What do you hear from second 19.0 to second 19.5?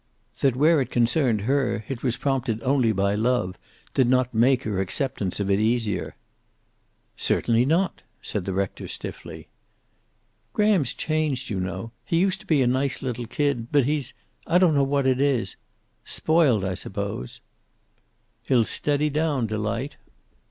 down,